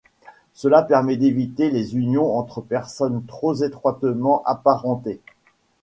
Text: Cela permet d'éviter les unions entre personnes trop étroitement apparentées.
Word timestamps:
Cela 0.55 0.81
permet 0.81 1.15
d'éviter 1.15 1.69
les 1.69 1.95
unions 1.95 2.35
entre 2.35 2.59
personnes 2.59 3.23
trop 3.27 3.53
étroitement 3.53 4.41
apparentées. 4.47 5.21